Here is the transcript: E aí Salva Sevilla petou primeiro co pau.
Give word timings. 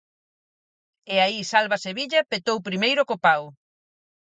E 1.13 1.15
aí 1.25 1.39
Salva 1.51 1.77
Sevilla 1.85 2.27
petou 2.31 2.57
primeiro 2.67 3.01
co 3.07 3.15
pau. 3.25 3.43